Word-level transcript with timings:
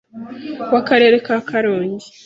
Wa 0.73 0.81
karere 0.87 1.15
ka 1.25 1.35
Karongi 1.49 2.07